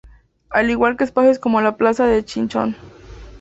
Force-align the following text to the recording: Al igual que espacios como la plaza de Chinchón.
Al 0.49 0.71
igual 0.71 0.97
que 0.97 1.03
espacios 1.03 1.37
como 1.37 1.61
la 1.61 1.77
plaza 1.77 2.07
de 2.07 2.25
Chinchón. 2.25 2.75